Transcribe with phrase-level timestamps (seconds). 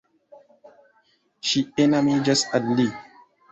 [1.51, 2.91] Ŝi enamiĝas al li.